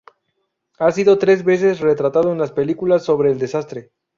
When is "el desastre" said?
3.31-3.91